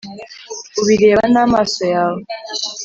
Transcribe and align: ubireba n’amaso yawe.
ubireba 0.81 1.23
n’amaso 1.33 1.81
yawe. 1.95 2.21